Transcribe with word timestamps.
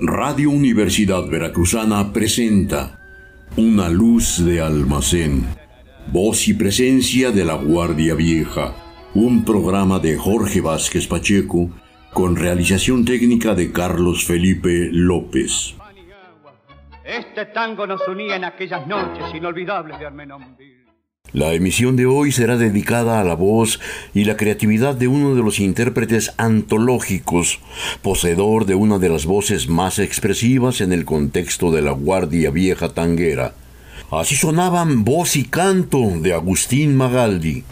Radio 0.00 0.50
Universidad 0.50 1.28
Veracruzana 1.28 2.12
presenta 2.12 2.98
Una 3.56 3.88
luz 3.88 4.44
de 4.44 4.60
almacén, 4.60 5.46
voz 6.08 6.48
y 6.48 6.54
presencia 6.54 7.30
de 7.30 7.44
la 7.44 7.54
Guardia 7.54 8.14
Vieja, 8.14 8.74
un 9.14 9.44
programa 9.44 10.00
de 10.00 10.16
Jorge 10.16 10.60
Vázquez 10.60 11.06
Pacheco 11.06 11.70
con 12.12 12.34
realización 12.34 13.04
técnica 13.04 13.54
de 13.54 13.70
Carlos 13.70 14.24
Felipe 14.24 14.88
López. 14.90 15.76
Este 17.04 17.46
tango 17.46 17.86
nos 17.86 18.06
unía 18.08 18.34
en 18.34 18.44
aquellas 18.44 18.84
noches 18.88 19.32
inolvidables 19.32 19.96
de. 20.00 20.73
La 21.34 21.52
emisión 21.52 21.96
de 21.96 22.06
hoy 22.06 22.30
será 22.30 22.56
dedicada 22.56 23.18
a 23.18 23.24
la 23.24 23.34
voz 23.34 23.80
y 24.14 24.22
la 24.22 24.36
creatividad 24.36 24.94
de 24.94 25.08
uno 25.08 25.34
de 25.34 25.42
los 25.42 25.58
intérpretes 25.58 26.32
antológicos, 26.36 27.58
poseedor 28.02 28.66
de 28.66 28.76
una 28.76 29.00
de 29.00 29.08
las 29.08 29.26
voces 29.26 29.68
más 29.68 29.98
expresivas 29.98 30.80
en 30.80 30.92
el 30.92 31.04
contexto 31.04 31.72
de 31.72 31.82
la 31.82 31.90
Guardia 31.90 32.52
Vieja 32.52 32.94
Tanguera. 32.94 33.52
Así 34.12 34.36
sonaban 34.36 35.02
voz 35.02 35.34
y 35.34 35.42
canto 35.42 35.98
de 36.20 36.34
Agustín 36.34 36.94
Magaldi, 36.94 37.64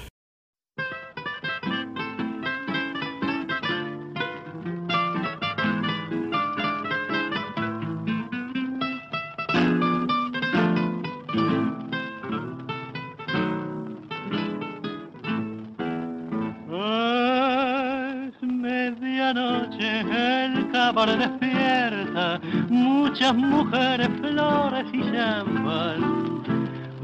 despierta, 21.06 22.40
muchas 22.68 23.34
mujeres, 23.34 24.08
flores 24.20 24.86
y 24.92 25.00
champán. 25.12 26.42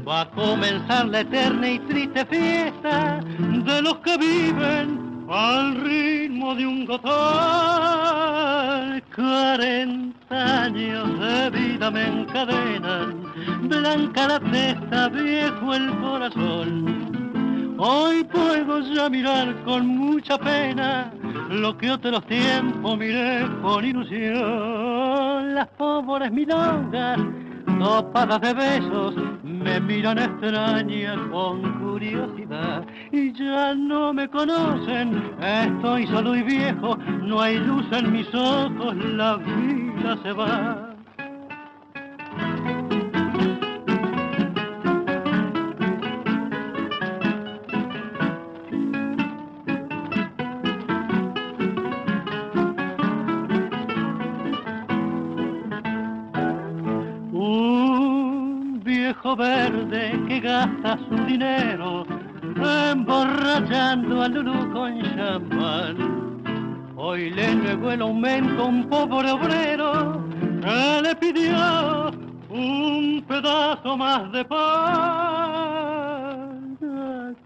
Va 0.07 0.21
a 0.21 0.29
comenzar 0.31 1.07
la 1.07 1.19
eterna 1.21 1.69
y 1.69 1.79
triste 1.79 2.25
fiesta 2.25 3.19
de 3.39 3.81
los 3.81 3.97
que 3.99 4.17
viven 4.17 5.25
al 5.29 5.75
ritmo 5.75 6.55
de 6.55 6.65
un 6.65 6.85
gotón. 6.85 7.09
Cuarenta 9.15 10.63
años 10.63 11.19
de 11.19 11.49
vida 11.49 11.91
me 11.91 12.07
encadenan, 12.07 13.23
blanca 13.63 14.27
la 14.27 14.39
testa, 14.39 15.09
viejo 15.09 15.73
el 15.73 15.89
corazón. 15.99 17.75
Hoy 17.77 18.23
puedo 18.23 18.79
ya 18.81 19.09
mirar 19.09 19.55
con 19.63 19.87
mucha 19.87 20.37
pena 20.37 21.11
lo 21.49 21.77
que 21.77 21.91
otros 21.91 22.25
tiempos 22.27 22.97
miré 22.97 23.45
con 23.61 23.85
ilusión. 23.85 25.55
Las 25.55 25.67
pobres 25.77 26.31
milongas, 26.31 27.19
topadas 27.79 28.41
de 28.41 28.53
besos, 28.53 29.15
me 29.43 29.79
miran 29.79 30.17
extrañas 30.19 31.17
con 31.31 31.79
curiosidad 31.79 32.85
y 33.11 33.33
ya 33.33 33.73
no 33.73 34.13
me 34.13 34.27
conocen. 34.27 35.35
Estoy 35.41 36.07
solo 36.07 36.35
y 36.35 36.43
viejo, 36.43 36.97
no 37.23 37.41
hay 37.41 37.57
luz 37.57 37.85
en 37.91 38.11
mis 38.11 38.33
ojos, 38.33 38.95
la 38.95 39.37
vida 39.37 40.17
se 40.23 40.31
va. 40.33 40.88
Emborrachando 63.69 64.21
al 64.21 64.33
Lulú 64.33 64.73
con 64.73 65.01
champán. 65.01 65.97
Hoy 66.95 67.29
le 67.31 67.55
llegó 67.55 67.91
el 67.91 68.01
aumento 68.01 68.63
a 68.63 68.65
un 68.65 68.89
pobre 68.89 69.31
obrero 69.31 70.23
que 70.61 71.01
le 71.03 71.15
pidió 71.15 72.11
un 72.49 73.23
pedazo 73.27 73.95
más 73.97 74.31
de 74.31 74.43
pan. 74.45 74.59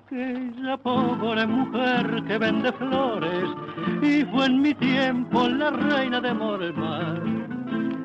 Aquella 0.08 0.78
pobre 0.78 1.46
mujer 1.46 2.24
que 2.28 2.38
vende 2.38 2.72
flores 2.74 3.50
y 4.02 4.24
fue 4.26 4.46
en 4.46 4.62
mi 4.62 4.74
tiempo 4.74 5.48
la 5.48 5.72
reina 5.72 6.22
de 6.22 6.34
Mormar. 6.34 7.22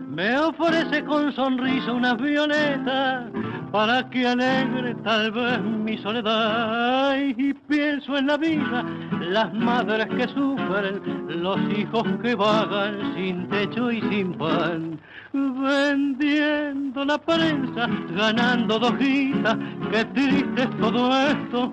Me 0.09 0.37
ofrece 0.39 1.05
con 1.05 1.33
sonrisa 1.33 1.93
una 1.93 2.15
violeta 2.15 3.31
para 3.71 4.09
que 4.11 4.27
alegre 4.27 4.95
tal 5.05 5.31
vez 5.33 5.61
mi 5.61 5.99
soledad 5.99 7.17
y 7.19 7.53
pienso 7.53 8.17
en 8.17 8.27
la 8.27 8.37
vida, 8.37 8.85
las 9.21 9.53
madres 9.53 10.07
que 10.07 10.27
sufren, 10.29 11.03
los 11.29 11.59
hijos 11.77 12.05
que 12.23 12.35
vagan 12.35 13.15
sin 13.15 13.49
techo 13.49 13.91
y 13.91 14.01
sin 14.03 14.33
pan, 14.35 14.99
vendiendo 15.33 17.05
la 17.05 17.19
prensa, 17.19 17.89
ganando 18.17 18.79
dos 18.79 18.97
guitas, 18.99 19.57
qué 19.91 20.05
triste 20.07 20.67
todo 20.81 21.13
esto, 21.29 21.73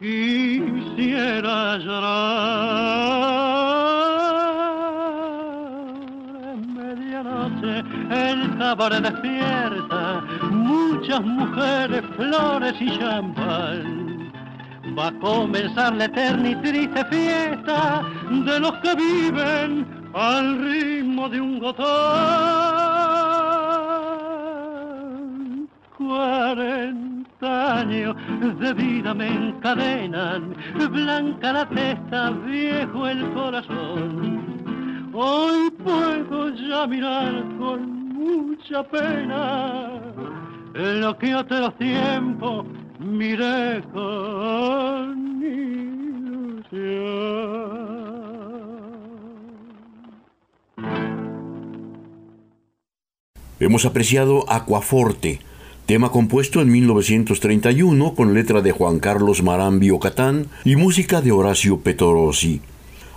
quisiera 0.00 1.76
llorar. 1.78 3.26
En 6.52 6.74
medianoche 6.74 7.95
el 8.10 8.58
cabaret 8.58 9.02
despierta, 9.02 10.22
muchas 10.50 11.20
mujeres, 11.22 12.02
flores 12.16 12.74
y 12.80 12.98
champán. 12.98 14.32
Va 14.98 15.08
a 15.08 15.12
comenzar 15.18 15.94
la 15.94 16.04
eterna 16.06 16.50
y 16.50 16.56
triste 16.56 17.04
fiesta 17.06 18.02
de 18.30 18.60
los 18.60 18.72
que 18.78 18.94
viven 18.94 19.86
al 20.14 20.58
ritmo 20.64 21.28
de 21.28 21.40
un 21.40 21.58
gotón. 21.58 21.86
Cuarenta 25.98 27.80
años 27.80 28.16
de 28.60 28.72
vida 28.72 29.12
me 29.12 29.28
encadenan, 29.28 30.54
blanca 30.90 31.52
la 31.52 31.68
testa, 31.68 32.30
viejo 32.30 33.06
el 33.06 33.30
corazón. 33.32 34.56
Hoy 35.12 35.70
puedo 35.82 36.50
ya 36.50 36.86
mirar 36.86 37.42
con 37.58 37.95
mucha 38.26 38.82
pena 38.82 40.00
lo 40.74 41.16
que 41.18 41.34
otros 41.34 41.76
tiempos 41.78 42.66
miré 42.98 43.82
con 43.92 45.42
ilusión. 45.42 46.56
Hemos 53.58 53.86
apreciado 53.86 54.44
Aquaforte, 54.52 55.40
tema 55.86 56.10
compuesto 56.10 56.60
en 56.60 56.70
1931 56.70 58.14
con 58.14 58.34
letra 58.34 58.60
de 58.60 58.72
Juan 58.72 58.98
Carlos 58.98 59.42
Marambio 59.42 59.98
Catán 59.98 60.48
y 60.64 60.76
música 60.76 61.22
de 61.22 61.32
Horacio 61.32 61.80
Petorosi. 61.80 62.60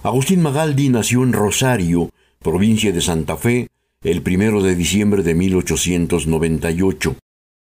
Agustín 0.02 0.41
Magaldi 0.41 0.88
nació 0.88 1.24
en 1.24 1.34
Rosario, 1.34 2.09
provincia 2.41 2.94
de 2.94 3.02
Santa 3.02 3.36
Fe, 3.36 3.68
el 4.02 4.22
primero 4.22 4.64
de 4.64 4.76
diciembre 4.76 5.24
de 5.24 5.36
1898. 5.36 7.18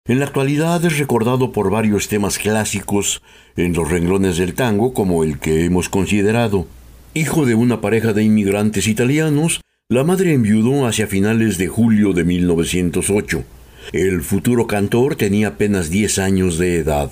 En 0.07 0.19
la 0.19 0.25
actualidad 0.25 0.85
es 0.85 0.99
recordado 0.99 1.51
por 1.51 1.71
varios 1.71 2.09
temas 2.09 2.37
clásicos 2.37 3.23
en 3.55 3.73
los 3.73 3.89
renglones 3.89 4.37
del 4.37 4.53
tango 4.53 4.93
como 4.93 5.23
el 5.23 5.39
que 5.39 5.65
hemos 5.65 5.89
considerado. 5.89 6.67
Hijo 7.15 7.47
de 7.47 7.55
una 7.55 7.81
pareja 7.81 8.13
de 8.13 8.21
inmigrantes 8.21 8.87
italianos, 8.87 9.61
la 9.89 10.03
madre 10.03 10.33
enviudó 10.33 10.85
hacia 10.85 11.07
finales 11.07 11.57
de 11.57 11.67
julio 11.67 12.13
de 12.13 12.23
1908. 12.23 13.43
El 13.91 14.21
futuro 14.21 14.67
cantor 14.67 15.15
tenía 15.15 15.47
apenas 15.47 15.89
10 15.89 16.19
años 16.19 16.59
de 16.59 16.77
edad. 16.77 17.11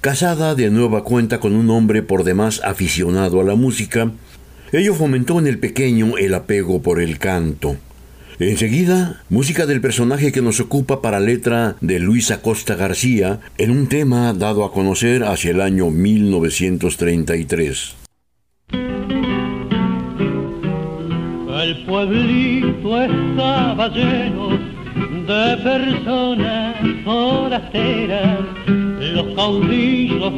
Casada 0.00 0.54
de 0.54 0.70
nueva 0.70 1.02
cuenta 1.02 1.40
con 1.40 1.56
un 1.56 1.70
hombre 1.70 2.04
por 2.04 2.22
demás 2.22 2.60
aficionado 2.62 3.40
a 3.40 3.44
la 3.44 3.56
música, 3.56 4.12
ello 4.70 4.94
fomentó 4.94 5.40
en 5.40 5.48
el 5.48 5.58
pequeño 5.58 6.16
el 6.18 6.34
apego 6.34 6.80
por 6.82 7.00
el 7.00 7.18
canto. 7.18 7.78
Enseguida, 8.40 9.20
música 9.30 9.66
del 9.66 9.80
personaje 9.80 10.30
que 10.30 10.42
nos 10.42 10.60
ocupa 10.60 11.02
para 11.02 11.18
letra 11.18 11.74
de 11.80 11.98
Luis 11.98 12.30
Acosta 12.30 12.76
García 12.76 13.40
en 13.58 13.72
un 13.72 13.88
tema 13.88 14.32
dado 14.32 14.64
a 14.64 14.72
conocer 14.72 15.24
hacia 15.24 15.50
el 15.50 15.60
año 15.60 15.90
1933. 15.90 17.96
El 21.50 21.84
pueblito 21.84 23.02
estaba 23.02 23.88
lleno 23.88 24.50
de 25.26 25.56
personas 25.56 26.76
forasteras, 27.04 28.38
los 28.68 29.34
caudillos 29.34 30.32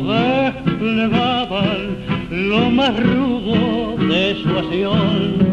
desplegaban 0.65 1.99
lo 2.31 2.71
más 2.71 2.99
rudo 2.99 3.99
de 3.99 4.37
su 4.43 4.59
acción 4.59 5.50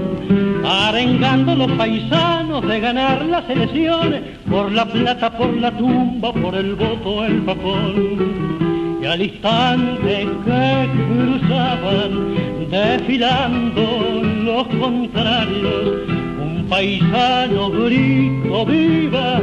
arengando 0.67 1.55
los 1.55 1.71
paisanos 1.73 2.67
de 2.67 2.79
ganar 2.79 3.25
las 3.25 3.49
elecciones, 3.49 4.21
por 4.49 4.71
la 4.71 4.85
plata, 4.85 5.35
por 5.37 5.53
la 5.53 5.71
tumba, 5.71 6.33
por 6.33 6.55
el 6.55 6.75
voto, 6.75 7.25
el 7.25 7.41
papón. 7.43 8.99
Y 9.01 9.05
al 9.05 9.21
instante 9.21 10.27
que 10.45 10.89
cruzaban, 11.07 12.35
desfilando 12.69 14.21
los 14.43 14.67
contrarios, 14.67 16.07
un 16.41 16.65
paisano 16.69 17.69
grito 17.71 18.65
viva 18.65 19.41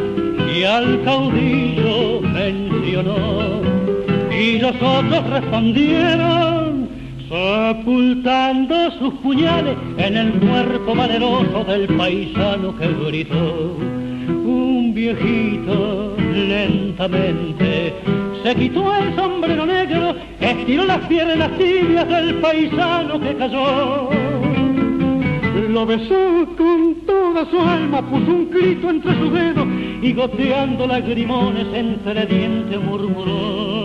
y 0.55 0.65
al 0.65 1.03
caudillo 1.05 2.21
mencionó. 2.21 3.62
Y 4.31 4.59
los 4.59 4.75
otros 4.76 5.31
respondieron, 5.31 6.63
sepultando 7.29 8.91
sus 8.99 9.15
puñales 9.15 9.76
en 9.99 10.17
el 10.17 10.32
cuerpo 10.32 10.94
valeroso 10.94 11.65
del 11.65 11.87
paisano 11.97 12.76
que 12.76 12.88
gritó. 12.88 13.76
Un 14.44 14.93
viejito 14.94 16.17
lentamente 16.19 17.94
se 18.43 18.55
quitó 18.56 18.94
el 18.94 19.17
sombrero 19.17 19.65
negro, 19.65 20.15
estiró 20.38 20.85
las 20.85 20.99
piernas 21.06 21.56
tibias 21.56 22.06
del 22.09 22.35
paisano 22.37 23.19
que 23.19 23.35
cayó. 23.37 24.11
Lo 25.71 25.87
besó 25.87 26.47
con 26.56 26.94
toda 27.06 27.50
su 27.50 27.59
alma, 27.59 28.03
puso 28.03 28.31
un 28.31 28.50
grito 28.50 28.91
entre 28.91 29.19
sus 29.19 29.32
dedos 29.32 29.67
y 30.03 30.12
goteando 30.12 30.87
lagrimones 30.87 31.67
entre 31.73 32.26
dientes 32.26 32.81
murmuró. 32.81 33.83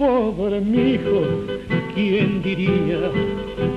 Pobre 0.00 0.62
mi 0.62 0.94
hijo, 0.94 1.20
¿quién 1.94 2.40
diría 2.42 3.10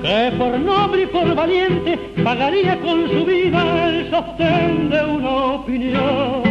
que 0.01 0.31
por 0.37 0.57
noble 0.57 1.03
y 1.03 1.07
por 1.07 1.35
valiente 1.35 1.99
pagaría 2.23 2.79
con 2.79 3.09
su 3.09 3.25
vida 3.25 3.89
el 3.89 4.09
sostén 4.09 4.89
de 4.89 5.03
una 5.03 5.29
opinión? 5.55 6.43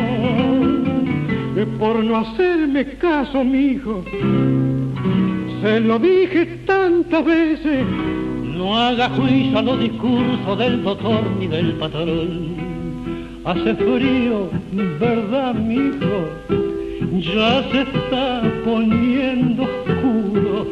por 1.78 2.04
no 2.04 2.18
hacerme 2.18 2.84
caso, 2.98 3.42
mi 3.42 3.68
hijo, 3.68 4.04
se 5.62 5.80
lo 5.80 5.98
dije 5.98 6.44
tantas 6.66 7.24
veces. 7.24 7.86
No 8.44 8.78
haga 8.78 9.08
juicio 9.08 9.58
a 9.58 9.62
los 9.62 9.80
discursos 9.80 10.58
del 10.58 10.82
doctor 10.82 11.22
ni 11.38 11.46
del 11.46 11.72
patrón. 11.76 12.56
Hace 13.46 13.74
frío, 13.74 14.50
¿verdad, 15.00 15.54
mi 15.54 15.76
hijo? 15.76 16.61
Ya 17.22 17.64
se 17.70 17.82
está 17.82 18.42
poniendo 18.64 19.62
oscuro. 19.62 20.66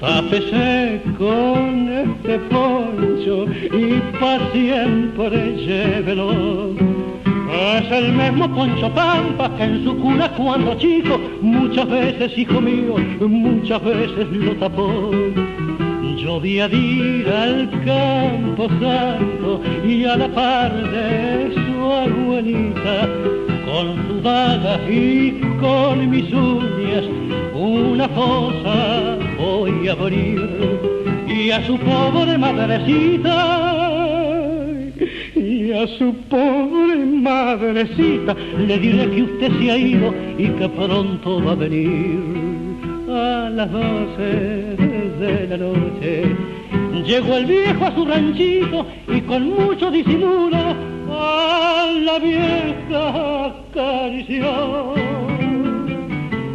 Tápese 0.00 1.00
con 1.18 1.88
este 1.88 2.38
poncho 2.50 3.46
y 3.76 4.00
para 4.18 4.50
siempre 4.52 5.56
llévelo 5.56 6.90
es 7.52 7.90
el 7.90 8.12
mismo 8.12 8.48
Poncho 8.54 8.92
Pampa 8.94 9.50
que 9.56 9.64
en 9.64 9.84
su 9.84 9.96
cuna 9.96 10.30
cuando 10.36 10.74
chico, 10.78 11.18
muchas 11.40 11.88
veces, 11.88 12.36
hijo 12.36 12.60
mío, 12.60 12.96
muchas 13.20 13.82
veces 13.84 14.26
lo 14.30 14.56
tapó. 14.56 15.10
Yo 16.16 16.40
vi 16.40 16.60
a 16.60 16.68
ir 16.68 17.28
al 17.28 17.70
campo 17.84 18.68
santo 18.80 19.60
y 19.84 20.04
a 20.04 20.16
la 20.16 20.28
par 20.28 20.72
de 20.90 21.54
su 21.54 21.84
abuelita, 21.84 23.08
con 23.70 24.06
su 24.06 24.20
daga 24.20 24.80
y 24.88 25.40
con 25.60 26.10
mis 26.10 26.32
uñas, 26.32 27.04
una 27.54 28.08
fosa 28.08 29.18
voy 29.38 29.88
a 29.88 29.92
abrir 29.92 30.48
y 31.28 31.50
a 31.50 31.64
su 31.66 31.78
pobre 31.78 32.38
madrecita 32.38 33.90
a 35.72 35.86
su 35.86 36.12
pobre 36.28 36.96
madrecita 36.96 38.34
le 38.58 38.78
diré 38.78 39.10
que 39.10 39.22
usted 39.22 39.52
se 39.58 39.70
ha 39.70 39.78
ido 39.78 40.12
y 40.36 40.48
que 40.48 40.68
pronto 40.68 41.42
va 41.42 41.52
a 41.52 41.54
venir 41.54 42.18
a 43.08 43.50
las 43.50 43.70
doce 43.70 44.76
de 45.20 45.46
la 45.48 45.56
noche. 45.56 46.36
Llegó 47.06 47.36
el 47.36 47.46
viejo 47.46 47.86
a 47.86 47.94
su 47.94 48.04
ranchito 48.04 48.86
y 49.08 49.20
con 49.22 49.50
mucho 49.50 49.90
disimulo 49.90 50.56
a 50.58 51.59
la 52.04 52.18
vieja 52.18 53.46
acarició 53.46 54.94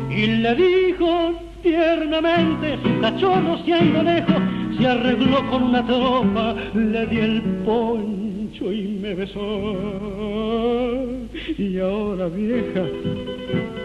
y 0.09 0.27
le 0.27 0.55
dijo 0.55 1.33
tiernamente 1.61 2.77
cachorro 3.01 3.57
ido 3.65 4.03
lejos, 4.03 4.35
se 4.77 4.87
arregló 4.87 5.49
con 5.49 5.63
una 5.63 5.85
tropa, 5.85 6.55
le 6.73 7.05
di 7.07 7.17
el 7.17 7.41
poncho 7.65 8.71
y 8.71 8.99
me 9.01 9.13
besó. 9.15 9.73
Y 11.57 11.79
ahora 11.79 12.27
vieja, 12.27 12.83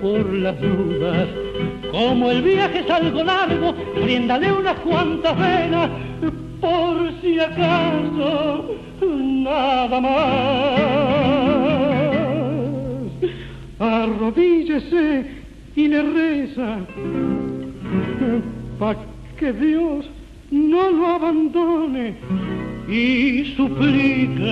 por 0.00 0.32
las 0.32 0.60
dudas, 0.60 1.28
como 1.90 2.30
el 2.30 2.42
viaje 2.42 2.80
es 2.80 2.90
algo 2.90 3.24
largo, 3.24 3.74
briéndale 4.00 4.52
unas 4.52 4.78
cuantas 4.80 5.38
venas, 5.38 5.90
por 6.60 7.12
si 7.20 7.38
acaso, 7.40 8.74
nada 9.02 10.00
más. 10.00 10.99
Arrodíllese 13.80 15.24
y 15.74 15.88
le 15.88 16.02
reza, 16.02 16.86
para 18.78 18.98
que 19.38 19.52
Dios 19.54 20.04
no 20.50 20.90
lo 20.90 21.06
abandone 21.06 22.14
y 22.86 23.54
suplique 23.56 24.46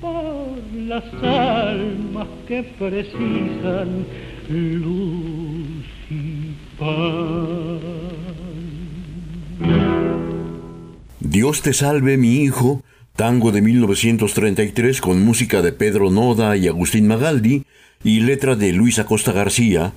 por 0.00 0.58
las 0.86 1.04
almas 1.22 2.28
que 2.46 2.62
precisan 2.78 4.04
luz 4.50 5.86
y 6.10 6.52
paz. 6.78 7.80
Dios 11.20 11.62
te 11.62 11.72
salve 11.72 12.18
mi 12.18 12.42
hijo, 12.42 12.82
tango 13.16 13.52
de 13.52 13.60
1933 13.60 15.00
con 15.00 15.24
música 15.24 15.60
de 15.62 15.72
Pedro 15.72 16.10
Noda 16.10 16.56
y 16.56 16.66
Agustín 16.66 17.06
Magaldi 17.06 17.64
y 18.02 18.20
letra 18.20 18.56
de 18.56 18.72
Luis 18.72 18.98
Acosta 18.98 19.32
García, 19.32 19.92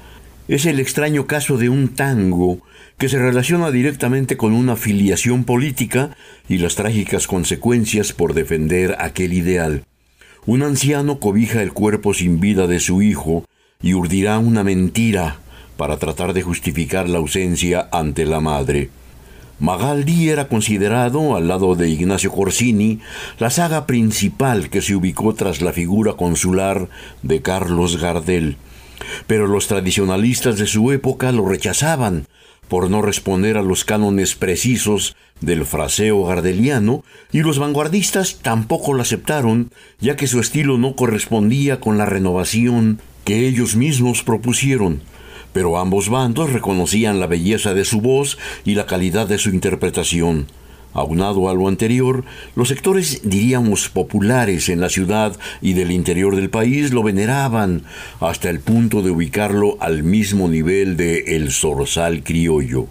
es 0.48 0.66
el 0.66 0.80
extraño 0.80 1.26
caso 1.26 1.58
de 1.58 1.70
un 1.70 1.90
tango 1.90 2.60
que 2.98 3.10
se 3.10 3.18
relaciona 3.18 3.72
directamente 3.72 4.38
con 4.38 4.54
una 4.54 4.76
filiación 4.76 5.44
política 5.44 6.16
y 6.48 6.58
las 6.58 6.76
trágicas 6.76 7.26
consecuencias 7.26 8.14
por 8.14 8.34
defender 8.34 8.96
aquel 9.00 9.34
ideal. 9.34 9.84
Un 10.46 10.62
anciano 10.62 11.20
cobija 11.20 11.64
el 11.64 11.74
cuerpo 11.74 12.14
sin 12.14 12.40
vida 12.40 12.68
de 12.68 12.80
su 12.80 13.02
hijo 13.02 13.46
y 13.82 13.94
urdirá 13.94 14.38
una 14.38 14.64
mentira 14.64 15.40
para 15.78 15.98
tratar 15.98 16.34
de 16.34 16.44
justificar 16.44 17.10
la 17.10 17.18
ausencia 17.18 17.90
ante 17.92 18.26
la 18.26 18.40
madre. 18.40 18.90
Magaldi 19.60 20.30
era 20.30 20.50
considerado, 20.50 21.36
al 21.36 21.48
lado 21.48 21.76
de 21.76 21.90
Ignacio 21.90 22.32
Corsini, 22.32 23.00
la 23.40 23.50
saga 23.50 23.86
principal 23.86 24.70
que 24.70 24.82
se 24.82 24.96
ubicó 24.96 25.34
tras 25.34 25.62
la 25.62 25.72
figura 25.72 26.14
consular 26.14 26.90
de 27.24 27.42
Carlos 27.42 27.98
Gardel. 27.98 28.58
Pero 29.28 29.48
los 29.48 29.68
tradicionalistas 29.68 30.58
de 30.58 30.68
su 30.68 30.92
época 30.92 31.32
lo 31.32 31.48
rechazaban, 31.48 32.28
por 32.68 32.90
no 32.90 33.02
responder 33.02 33.58
a 33.58 33.62
los 33.62 33.86
cánones 33.86 34.36
precisos 34.36 35.16
del 35.40 35.66
fraseo 35.66 36.26
gardeliano, 36.26 37.04
y 37.32 37.40
los 37.40 37.58
vanguardistas 37.58 38.40
tampoco 38.42 38.94
lo 38.94 39.04
aceptaron, 39.04 39.72
ya 40.02 40.18
que 40.18 40.28
su 40.28 40.42
estilo 40.42 40.78
no 40.78 40.96
correspondía 40.96 41.80
con 41.80 41.98
la 41.98 42.06
renovación 42.06 43.00
que 43.24 43.48
ellos 43.48 43.76
mismos 43.78 44.22
propusieron. 44.22 45.02
Pero 45.56 45.78
ambos 45.78 46.10
bandos 46.10 46.52
reconocían 46.52 47.22
la 47.22 47.28
belleza 47.28 47.74
de 47.74 47.86
su 47.86 48.02
voz 48.02 48.38
y 48.66 48.76
la 48.76 48.86
calidad 48.86 49.26
de 49.26 49.38
su 49.38 49.52
interpretación. 49.52 50.48
Aunado 50.92 51.48
a 51.48 51.54
lo 51.54 51.70
anterior, 51.70 52.26
los 52.58 52.68
sectores, 52.68 53.22
diríamos, 53.24 53.88
populares 53.88 54.68
en 54.68 54.82
la 54.82 54.90
ciudad 54.90 55.38
y 55.62 55.72
del 55.72 55.92
interior 55.92 56.36
del 56.36 56.50
país 56.50 56.92
lo 56.92 57.04
veneraban 57.04 57.84
hasta 58.20 58.50
el 58.50 58.60
punto 58.60 59.02
de 59.02 59.12
ubicarlo 59.12 59.78
al 59.80 60.04
mismo 60.04 60.50
nivel 60.50 60.98
de 60.98 61.38
El 61.38 61.54
Zorzal 61.54 62.22
Criollo. 62.22 62.88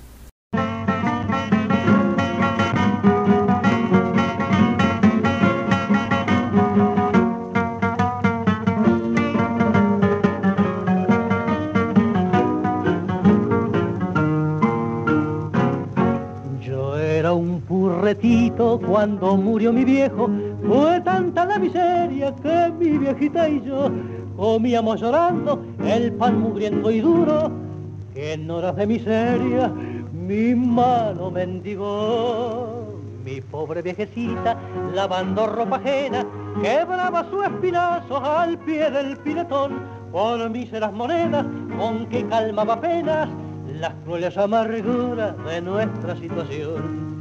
Cuando 18.86 19.36
murió 19.36 19.70
mi 19.70 19.84
viejo, 19.84 20.30
fue 20.66 21.00
tanta 21.00 21.44
la 21.44 21.58
miseria 21.58 22.34
que 22.36 22.72
mi 22.78 22.96
viejita 22.96 23.48
y 23.48 23.62
yo 23.62 23.90
comíamos 24.36 25.00
llorando 25.00 25.62
el 25.84 26.12
pan 26.14 26.40
mugriento 26.40 26.90
y 26.90 27.00
duro, 27.00 27.50
que 28.14 28.32
en 28.32 28.50
horas 28.50 28.76
de 28.76 28.86
miseria 28.86 29.68
mi 30.12 30.54
mano 30.54 31.30
mendigó. 31.30 32.94
Mi 33.26 33.42
pobre 33.42 33.82
viejecita, 33.82 34.56
lavando 34.94 35.46
ropa 35.46 35.76
ajena, 35.76 36.26
quebraba 36.62 37.28
su 37.28 37.42
espinazo 37.42 38.24
al 38.24 38.58
pie 38.58 38.90
del 38.90 39.18
piletón 39.18 39.80
por 40.12 40.48
míseras 40.48 40.92
monedas 40.92 41.44
con 41.78 42.06
que 42.06 42.26
calmaba 42.26 42.74
apenas 42.74 43.28
las 43.80 43.92
crueles 44.04 44.36
amarguras 44.38 45.34
de 45.44 45.60
nuestra 45.60 46.16
situación. 46.16 47.13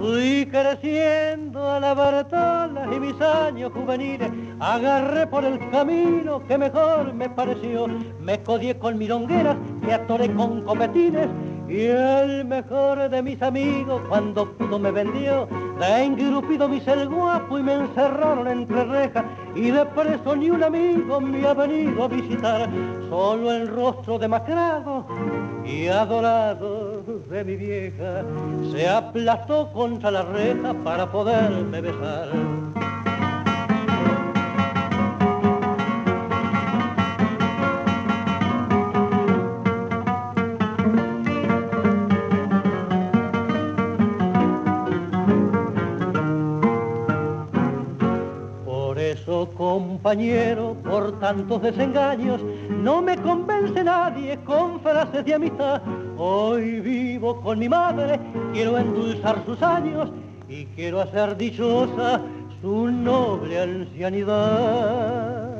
Fui 0.00 0.48
creciendo 0.50 1.70
a 1.70 1.78
la 1.78 1.92
Bartola 1.92 2.88
y 2.90 2.98
mis 2.98 3.20
años 3.20 3.70
juveniles 3.70 4.30
agarré 4.58 5.26
por 5.26 5.44
el 5.44 5.58
camino 5.68 6.42
que 6.46 6.56
mejor 6.56 7.12
me 7.12 7.28
pareció. 7.28 7.86
Me 8.18 8.42
codié 8.42 8.78
con 8.78 8.96
milongueras, 8.96 9.58
me 9.82 9.92
atoré 9.92 10.32
con 10.32 10.62
copetines 10.62 11.28
y 11.70 11.86
el 11.86 12.44
mejor 12.46 13.08
de 13.08 13.22
mis 13.22 13.40
amigos 13.40 14.02
cuando 14.08 14.52
pudo 14.54 14.78
me 14.78 14.90
vendió. 14.90 15.48
La 15.78 16.02
engrupido 16.02 16.68
el 16.68 17.08
guapo 17.08 17.58
y 17.58 17.62
me 17.62 17.74
encerraron 17.74 18.48
entre 18.48 18.84
rejas. 18.84 19.24
Y 19.54 19.70
de 19.70 19.86
preso 19.86 20.34
ni 20.34 20.50
un 20.50 20.64
amigo 20.64 21.20
me 21.20 21.46
ha 21.46 21.54
venido 21.54 22.04
a 22.04 22.08
visitar. 22.08 22.68
Solo 23.08 23.52
el 23.52 23.68
rostro 23.68 24.18
demacrado 24.18 25.06
y 25.64 25.86
adorado 25.86 27.02
de 27.30 27.44
mi 27.44 27.56
vieja 27.56 28.24
se 28.72 28.88
aplastó 28.88 29.72
contra 29.72 30.10
la 30.10 30.22
reja 30.22 30.74
para 30.82 31.10
poderme 31.10 31.80
besar. 31.80 32.89
Compañero, 50.00 50.74
por 50.82 51.20
tantos 51.20 51.60
desengaños, 51.60 52.40
no 52.70 53.02
me 53.02 53.18
convence 53.18 53.84
nadie 53.84 54.38
con 54.46 54.80
frases 54.80 55.26
de 55.26 55.34
amistad. 55.34 55.82
Hoy 56.16 56.80
vivo 56.80 57.38
con 57.42 57.58
mi 57.58 57.68
madre, 57.68 58.18
quiero 58.54 58.78
endulzar 58.78 59.44
sus 59.44 59.60
años 59.62 60.10
y 60.48 60.64
quiero 60.74 61.02
hacer 61.02 61.36
dichosa 61.36 62.22
su 62.62 62.90
noble 62.90 63.60
ancianidad. 63.60 65.50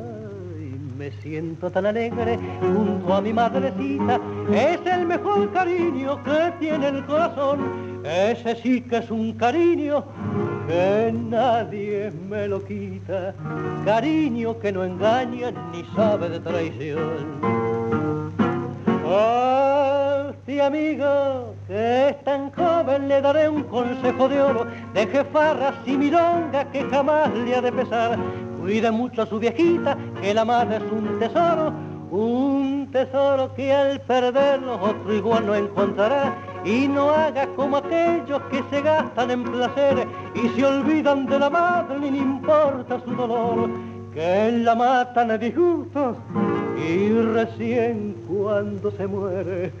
Me 0.97 1.11
siento 1.21 1.69
tan 1.69 1.85
alegre 1.85 2.39
junto 2.61 3.13
a 3.13 3.21
mi 3.21 3.33
madrecita, 3.33 4.19
es 4.51 4.79
el 4.87 5.05
mejor 5.05 5.53
cariño 5.53 6.23
que 6.23 6.51
tiene 6.59 6.87
el 6.87 7.05
corazón, 7.05 8.01
ese 8.03 8.55
sí 8.55 8.81
que 8.81 8.97
es 8.97 9.11
un 9.11 9.33
cariño 9.33 10.03
que 10.67 11.13
nadie 11.13 12.11
me 12.29 12.47
lo 12.47 12.63
quita, 12.63 13.33
cariño 13.85 14.59
que 14.59 14.71
no 14.71 14.83
engaña 14.83 15.51
ni 15.71 15.83
sabe 15.95 16.29
de 16.29 16.39
traición. 16.39 17.41
Oh, 19.05 20.31
sí, 20.45 20.59
amigo, 20.59 21.55
que 21.67 22.09
es 22.09 22.23
tan 22.23 22.51
joven, 22.51 23.07
le 23.07 23.21
daré 23.21 23.49
un 23.49 23.63
consejo 23.63 24.29
de 24.29 24.41
oro, 24.41 24.65
de 24.93 25.07
jefarras 25.07 25.75
y 25.85 25.97
mironga 25.97 26.65
que 26.71 26.83
jamás 26.85 27.33
le 27.33 27.55
ha 27.55 27.61
de 27.61 27.71
pesar. 27.71 28.17
Cuide 28.59 28.91
mucho 28.91 29.23
a 29.23 29.25
su 29.25 29.39
viejita, 29.39 29.97
que 30.21 30.33
la 30.33 30.45
madre 30.45 30.77
es 30.77 30.91
un 30.91 31.19
tesoro, 31.19 31.73
un 32.11 32.89
tesoro 32.91 33.53
que 33.55 33.73
al 33.73 33.99
perderlo 34.01 34.75
otro 34.75 35.13
igual 35.13 35.45
no 35.45 35.55
encontrará 35.55 36.50
y 36.63 36.87
no 36.87 37.09
haga 37.09 37.47
como 37.55 37.77
aquellos 37.77 38.41
que 38.51 38.63
se 38.69 38.81
gastan 38.81 39.31
en 39.31 39.43
placer 39.43 40.07
y 40.35 40.49
se 40.49 40.65
olvidan 40.65 41.25
de 41.25 41.39
la 41.39 41.49
madre 41.49 41.99
ni 41.99 42.19
importa 42.19 42.99
su 43.03 43.15
dolor, 43.15 43.69
que 44.13 44.51
la 44.51 44.75
matan 44.75 45.29
de 45.29 45.37
disgustos 45.37 46.17
y 46.77 47.09
recién 47.33 48.15
cuando 48.27 48.91
se 48.91 49.07
muere 49.07 49.71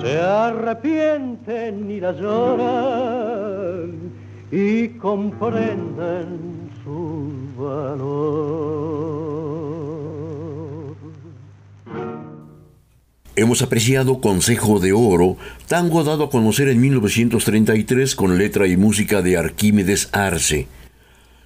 se 0.00 0.20
arrepienten 0.20 1.90
y 1.90 2.00
la 2.00 2.12
lloran 2.12 3.92
y 4.50 4.88
comprenden 4.88 6.70
su 6.82 7.30
valor. 7.56 9.19
Hemos 13.40 13.62
apreciado 13.62 14.20
Consejo 14.20 14.80
de 14.80 14.92
Oro, 14.92 15.38
tango 15.66 16.04
dado 16.04 16.24
a 16.24 16.30
conocer 16.30 16.68
en 16.68 16.78
1933 16.78 18.14
con 18.14 18.36
letra 18.36 18.66
y 18.66 18.76
música 18.76 19.22
de 19.22 19.38
Arquímedes 19.38 20.10
Arce. 20.12 20.66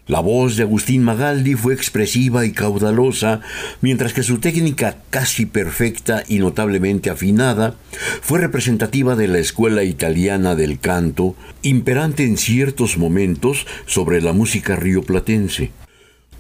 La 0.09 0.19
voz 0.19 0.57
de 0.57 0.65
Agustín 0.65 1.05
Magaldi 1.05 1.55
fue 1.55 1.73
expresiva 1.73 2.45
y 2.47 2.51
caudalosa, 2.51 3.43
mientras 3.81 4.13
que 4.13 4.25
su 4.25 4.39
técnica 4.39 4.97
casi 5.11 5.47
perfecta 5.47 6.25
y 6.27 6.41
notablemente 6.41 7.11
afinada 7.11 7.77
fue 8.23 8.41
representativa 8.41 9.15
de 9.15 9.29
la 9.29 9.39
escuela 9.39 9.85
italiana 9.85 10.57
del 10.57 10.81
canto, 10.81 11.37
imperante 11.63 12.25
en 12.25 12.39
ciertos 12.39 12.99
momentos 12.99 13.69
sobre 13.87 14.21
la 14.21 14.33
música 14.33 14.75
rioplatense. 14.75 15.71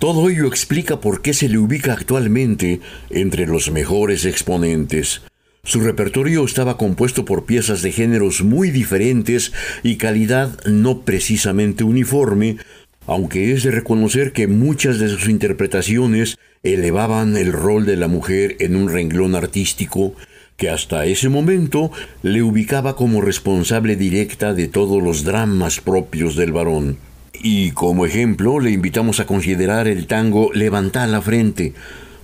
Todo 0.00 0.28
ello 0.30 0.49
explica 0.49 1.00
por 1.00 1.23
qué 1.23 1.32
se 1.32 1.49
le 1.49 1.58
ubica 1.58 1.92
actualmente 1.92 2.80
entre 3.08 3.46
los 3.46 3.70
mejores 3.70 4.25
exponentes. 4.25 5.23
Su 5.64 5.80
repertorio 5.80 6.44
estaba 6.44 6.76
compuesto 6.76 7.25
por 7.25 7.47
piezas 7.47 7.80
de 7.80 7.90
géneros 7.90 8.42
muy 8.42 8.71
diferentes 8.71 9.52
y 9.83 9.97
calidad 9.97 10.62
no 10.66 11.00
precisamente 11.00 11.85
uniforme, 11.85 12.59
aunque 13.06 13.52
es 13.52 13.62
de 13.62 13.71
reconocer 13.71 14.33
que 14.33 14.47
muchas 14.47 14.99
de 14.99 15.09
sus 15.09 15.26
interpretaciones 15.28 16.37
elevaban 16.62 17.38
el 17.38 17.52
rol 17.52 17.87
de 17.87 17.97
la 17.97 18.09
mujer 18.09 18.56
en 18.61 18.76
un 18.76 18.90
renglón 18.90 19.35
artístico 19.35 20.14
que 20.59 20.68
hasta 20.68 21.06
ese 21.06 21.30
momento 21.30 21.90
le 22.23 22.42
ubicaba 22.42 22.94
como 22.94 23.23
responsable 23.23 23.97
directa 23.97 24.52
de 24.52 24.68
todos 24.68 25.02
los 25.02 25.25
dramas 25.25 25.80
propios 25.80 26.37
del 26.37 26.52
varón. 26.52 26.99
Y 27.42 27.73
como 27.73 28.06
ejemplo 28.06 28.61
le 28.61 28.71
invitamos 28.71 29.18
a 29.18 29.26
considerar 29.26 29.88
el 29.88 30.06
tango 30.06 30.50
Levanta 30.52 31.06
la 31.06 31.23
frente, 31.23 31.73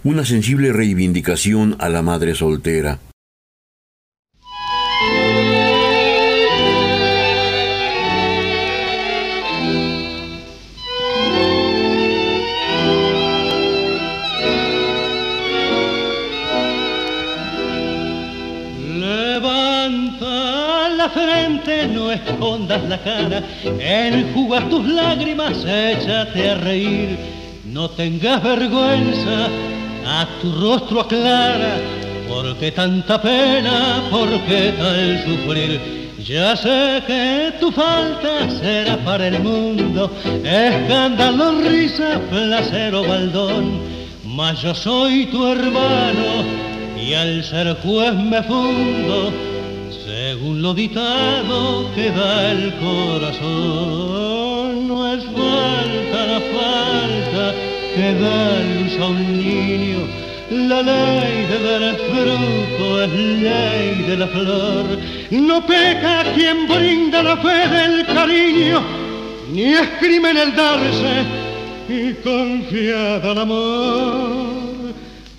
una 0.05 0.25
sensible 0.25 0.73
reivindicación 0.73 1.77
a 1.79 1.89
la 1.89 2.03
madre 2.03 2.35
soltera. 2.35 3.01
Frente, 21.09 21.89
no 21.89 22.11
escondas 22.13 22.83
la 22.89 22.99
cara, 22.99 23.43
enjuga 23.65 24.69
tus 24.69 24.87
lágrimas, 24.87 25.65
échate 25.65 26.51
a 26.51 26.55
reír, 26.57 27.19
no 27.65 27.89
tengas 27.91 28.43
vergüenza, 28.43 29.49
a 30.07 30.27
tu 30.41 30.53
rostro 30.53 31.01
aclara, 31.01 31.77
porque 32.29 32.73
tanta 32.73 33.21
pena, 33.21 34.03
porque 34.11 34.75
tal 34.79 35.25
sufrir. 35.25 36.01
Ya 36.25 36.55
sé 36.55 37.03
que 37.07 37.53
tu 37.59 37.73
falta 37.73 38.51
será 38.61 38.97
para 38.99 39.29
el 39.29 39.41
mundo, 39.41 40.11
escándalo, 40.45 41.63
risa, 41.63 42.21
placer 42.31 42.95
o 42.95 43.03
baldón, 43.03 43.81
mas 44.25 44.61
yo 44.61 44.75
soy 44.75 45.27
tu 45.27 45.47
hermano 45.47 46.45
y 47.01 47.15
al 47.15 47.43
ser 47.43 47.75
juez 47.83 48.15
me 48.15 48.43
fundo 48.43 49.50
según 50.31 50.63
lo 50.63 50.73
ditado 50.75 51.91
que 51.93 52.09
da 52.11 52.53
el 52.53 52.73
corazón. 52.87 54.87
No 54.87 55.13
es 55.13 55.25
falta 55.25 56.19
la 56.33 56.41
falta 56.55 57.45
que 57.95 58.09
da 58.23 58.43
luz 58.71 58.95
a 59.07 59.09
niño, 59.19 60.01
la 60.69 60.81
ley 60.83 61.37
de 61.51 61.59
dar 61.67 61.85
fruto 62.11 62.85
es 63.03 63.13
ley 63.47 63.89
de 64.09 64.15
la 64.23 64.29
flor. 64.29 64.87
No 65.31 65.57
peca 65.67 66.17
quien 66.37 66.59
brinda 66.69 67.25
la 67.25 67.37
fe 67.37 67.59
del 67.77 68.07
cariño, 68.07 68.79
ni 69.53 69.65
es 69.83 69.89
crimen 69.99 70.37
el 70.37 70.55
darse 70.55 71.15
y 71.89 72.15
confiada 72.23 73.33
al 73.33 73.39
amor. 73.39 74.50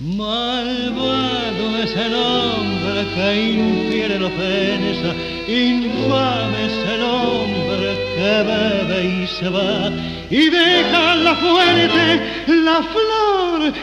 Malvado 0.03 1.77
es 1.83 1.95
el 1.95 2.15
hombre 2.15 3.05
que 3.13 3.51
infiere 3.53 4.19
la 4.19 4.25
ofensa, 4.25 5.13
infame 5.47 6.65
es 6.65 6.89
el 6.89 7.01
hombre 7.03 7.89
que 8.15 8.43
bebe 8.49 9.23
y 9.23 9.27
se 9.27 9.47
va 9.49 9.91
y 10.31 10.49
deja 10.49 11.15
la 11.15 11.35
fuerte 11.35 12.21
la 12.47 12.81
flor 12.81 13.73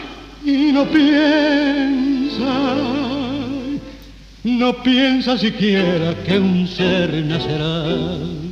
y 0.43 0.73
no 0.73 0.83
piensa, 0.89 2.75
no 4.43 4.83
piensa 4.83 5.37
siquiera 5.37 6.15
que 6.25 6.37
un 6.37 6.67
ser 6.67 7.13
nacerá. 7.13 8.48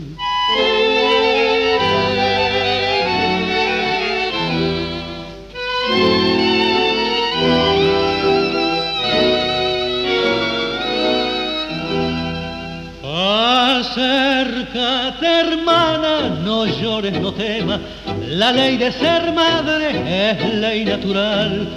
Acércate, 13.48 15.26
hermana, 15.26 16.30
no 16.44 16.66
llores, 16.66 17.18
no 17.22 17.32
temas. 17.32 17.80
La 18.28 18.52
ley 18.52 18.76
de 18.76 18.92
ser 18.92 19.32
madre 19.32 20.32
es 20.32 20.54
ley 20.56 20.84
natural. 20.84 21.70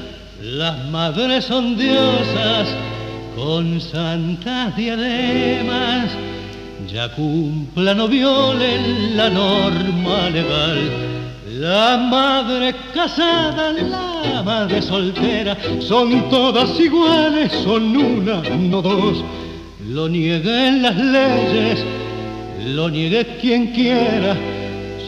Las 0.43 0.85
madres 0.87 1.45
son 1.45 1.77
diosas 1.77 2.67
con 3.37 3.81
santas 3.81 4.77
diademas. 4.77 6.11
Ya 6.93 7.09
cumplan 7.13 8.01
o 8.01 8.09
violen 8.09 9.17
la 9.17 9.31
norma 9.31 10.29
legal. 10.29 10.91
La 11.53 11.97
madre 11.99 12.75
casada, 12.93 13.73
la 13.73 14.43
madre 14.43 14.83
soltera, 14.83 15.57
son 15.81 16.29
todas 16.31 16.81
iguales, 16.81 17.53
son 17.63 17.97
una, 17.97 18.41
no 18.59 18.83
dos 18.83 19.23
lo 19.93 20.09
nieguen 20.09 20.83
las 20.83 20.97
leyes, 20.97 21.85
lo 22.65 22.89
niegue 22.89 23.27
quien 23.41 23.73
quiera, 23.73 24.37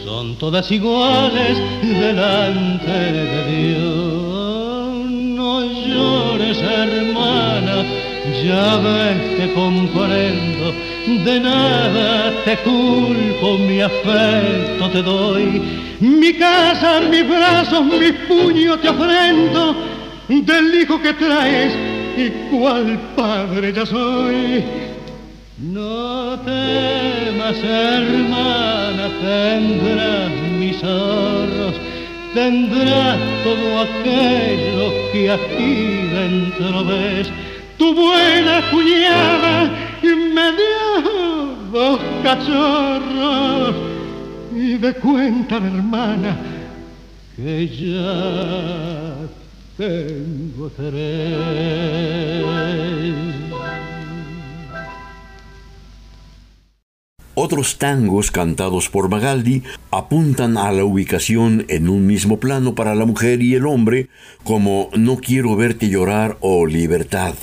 son 0.04 0.36
todas 0.36 0.68
iguales 0.72 1.56
delante 1.82 2.90
de 2.90 3.74
Dios. 3.74 5.06
No 5.06 5.60
llores, 5.86 6.58
hermana, 6.58 7.84
ya 8.44 8.76
ves 8.78 9.36
que 9.36 9.52
comprendo, 9.54 10.74
de 11.24 11.40
nada 11.40 12.32
te 12.44 12.56
culpo, 12.58 13.58
mi 13.58 13.80
afecto 13.80 14.90
te 14.90 15.02
doy, 15.02 15.62
mi 16.00 16.32
casa, 16.34 17.00
mis 17.08 17.28
brazos, 17.28 17.84
mis 17.84 18.12
puños 18.26 18.80
te 18.80 18.88
ofrendo, 18.88 19.76
del 20.28 20.74
hijo 20.74 21.00
que 21.00 21.12
traes 21.12 21.91
y 22.16 22.31
cuál 22.50 22.99
padre 23.16 23.73
ya 23.73 23.87
soy. 23.87 24.64
No 25.59 26.38
temas, 26.40 27.57
hermana, 27.62 29.09
tendrás 29.21 30.31
mis 30.59 30.83
ahorros, 30.83 31.75
tendrás 32.35 33.19
todo 33.45 33.81
aquello 33.81 34.92
que 35.12 35.31
aquí 35.31 36.09
dentro 36.12 36.85
ves. 36.85 37.31
Tu 37.78 37.95
buena 37.95 38.62
cuñada 38.71 39.71
me 40.33 40.52
dio 40.52 41.54
dos 41.73 42.00
cachorros 42.23 43.75
y 44.54 44.78
de 44.78 44.95
cuenta, 44.95 45.57
hermana, 45.57 46.37
que 47.37 47.69
ya 47.69 49.12
Otros 57.34 57.78
tangos 57.78 58.30
cantados 58.30 58.88
por 58.88 59.08
Magaldi 59.08 59.62
apuntan 59.90 60.56
a 60.56 60.70
la 60.70 60.84
ubicación 60.84 61.64
en 61.68 61.88
un 61.88 62.06
mismo 62.06 62.38
plano 62.38 62.74
para 62.74 62.94
la 62.94 63.06
mujer 63.06 63.42
y 63.42 63.54
el 63.54 63.66
hombre 63.66 64.08
como 64.44 64.90
No 64.96 65.16
quiero 65.16 65.56
verte 65.56 65.88
llorar 65.88 66.36
o 66.40 66.66
Libertad 66.66 67.34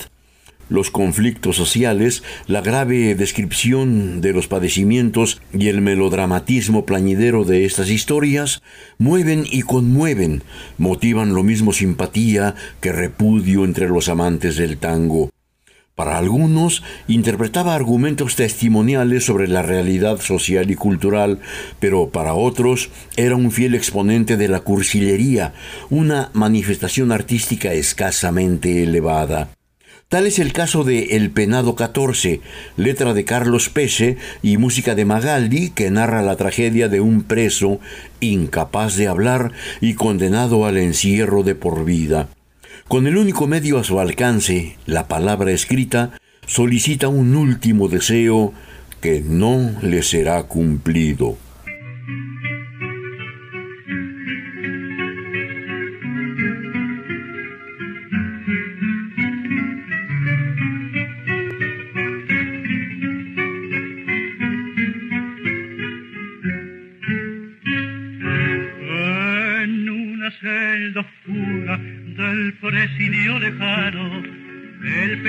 los 0.69 0.91
conflictos 0.91 1.55
sociales, 1.55 2.23
la 2.47 2.61
grave 2.61 3.15
descripción 3.15 4.21
de 4.21 4.33
los 4.33 4.47
padecimientos 4.47 5.41
y 5.53 5.67
el 5.67 5.81
melodramatismo 5.81 6.85
plañidero 6.85 7.43
de 7.43 7.65
estas 7.65 7.89
historias 7.89 8.61
mueven 8.97 9.45
y 9.49 9.63
conmueven, 9.63 10.43
motivan 10.77 11.33
lo 11.33 11.43
mismo 11.43 11.73
simpatía 11.73 12.55
que 12.81 12.91
repudio 12.91 13.65
entre 13.65 13.89
los 13.89 14.09
amantes 14.09 14.55
del 14.55 14.77
tango. 14.77 15.29
Para 15.99 16.17
algunos, 16.17 16.81
interpretaba 17.09 17.75
argumentos 17.75 18.37
testimoniales 18.37 19.25
sobre 19.25 19.49
la 19.49 19.63
realidad 19.63 20.21
social 20.21 20.71
y 20.71 20.75
cultural, 20.75 21.39
pero 21.81 22.09
para 22.09 22.35
otros 22.35 22.89
era 23.17 23.35
un 23.35 23.51
fiel 23.51 23.75
exponente 23.75 24.37
de 24.37 24.47
la 24.47 24.61
cursillería, 24.61 25.53
una 25.89 26.29
manifestación 26.31 27.11
artística 27.11 27.73
escasamente 27.73 28.81
elevada. 28.83 29.49
Tal 30.09 30.25
es 30.25 30.39
el 30.39 30.53
caso 30.53 30.83
de 30.83 31.17
El 31.17 31.29
Penado 31.29 31.75
14, 31.75 32.41
letra 32.77 33.13
de 33.13 33.25
Carlos 33.25 33.69
Pese 33.69 34.17
y 34.41 34.57
música 34.57 34.95
de 34.95 35.05
Magaldi, 35.05 35.69
que 35.69 35.91
narra 35.91 36.23
la 36.23 36.35
tragedia 36.35 36.89
de 36.89 36.99
un 36.99 37.21
preso 37.21 37.79
incapaz 38.19 38.95
de 38.95 39.07
hablar 39.07 39.51
y 39.81 39.93
condenado 39.93 40.65
al 40.65 40.77
encierro 40.79 41.43
de 41.43 41.53
por 41.53 41.85
vida. 41.85 42.27
Con 42.87 43.05
el 43.05 43.17
único 43.17 43.45
medio 43.45 43.77
a 43.77 43.83
su 43.83 43.99
alcance, 43.99 44.77
la 44.87 45.07
palabra 45.07 45.51
escrita, 45.51 46.17
solicita 46.47 47.07
un 47.07 47.35
último 47.35 47.87
deseo 47.87 48.51
que 49.01 49.21
no 49.21 49.75
le 49.83 50.01
será 50.01 50.41
cumplido. 50.41 51.37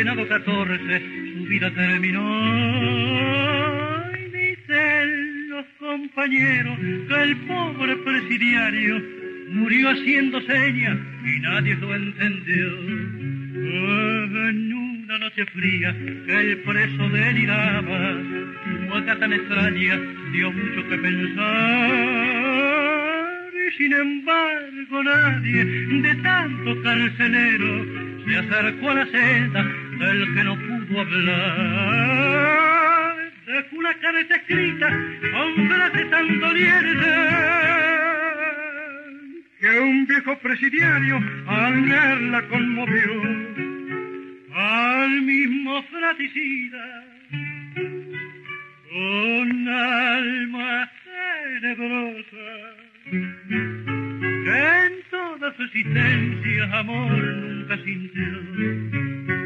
Penado 0.01 0.27
14 0.27 1.03
su 1.35 1.45
vida 1.45 1.71
terminó. 1.75 2.23
Y 4.17 4.25
dicen 4.33 5.51
los 5.51 5.67
compañeros 5.79 6.79
que 6.79 7.23
el 7.23 7.37
pobre 7.47 7.97
presidiario 7.97 9.03
murió 9.51 9.91
haciendo 9.91 10.41
señas 10.41 10.97
y 11.23 11.41
nadie 11.41 11.75
lo 11.75 11.95
entendió. 11.95 12.79
En 14.49 14.73
una 14.73 15.19
noche 15.19 15.45
fría 15.53 15.95
que 16.25 16.35
el 16.35 16.57
preso 16.63 17.09
deliraba, 17.11 18.17
boca 18.89 19.19
tan 19.19 19.35
extraña 19.35 20.01
dio 20.33 20.51
mucho 20.51 20.89
que 20.89 20.97
pensar 20.97 22.41
sin 23.77 23.93
embargo 23.93 25.03
nadie 25.05 25.65
de 25.65 26.15
tanto 26.17 26.83
carcelero 26.83 27.87
se 28.27 28.37
acercó 28.37 28.91
a 28.91 28.95
la 28.95 29.07
celda 29.07 29.90
del 30.01 30.35
que 30.35 30.45
no 30.45 30.57
pudo 30.57 31.01
hablar. 31.01 32.01
Dejó 33.47 33.77
una 33.77 33.95
carta 33.95 34.35
escrita 34.35 34.89
con 35.33 35.69
frases 35.69 36.11
tan 36.11 36.41
dolientes 36.41 37.07
que 39.61 39.79
un 39.79 40.07
viejo 40.07 40.39
presidiario 40.39 41.21
al 41.47 41.89
leerla 41.89 42.49
conmovió 42.49 43.23
al 44.55 45.23
mismo 45.23 45.83
fraticida 45.85 47.05
con 48.91 49.69
alma 49.69 50.91
tenebrosa 51.61 52.81
en 54.51 55.03
toda 55.11 55.55
su 55.57 55.63
existencia 55.63 56.79
amor 56.79 57.23
nunca 57.23 57.77
sintió. 57.85 59.40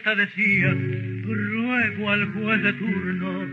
Carta 0.00 0.14
decía, 0.14 0.76
ruego 1.24 2.10
al 2.10 2.32
juez 2.32 2.62
de 2.62 2.72
turno 2.74 3.46